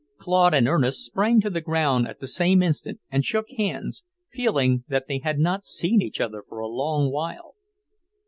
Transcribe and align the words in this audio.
Claude 0.17 0.55
and 0.55 0.67
Ernest 0.67 1.05
sprang 1.05 1.39
to 1.41 1.49
the 1.51 1.61
ground 1.61 2.07
at 2.07 2.19
the 2.19 2.27
same 2.27 2.63
instant 2.63 2.99
and 3.11 3.23
shook 3.23 3.51
hands, 3.51 4.03
feeling 4.33 4.83
that 4.87 5.05
they 5.07 5.19
had 5.19 5.37
not 5.37 5.63
seen 5.63 6.01
each 6.01 6.19
other 6.19 6.41
for 6.41 6.57
a 6.57 6.67
long 6.67 7.11
while. 7.11 7.53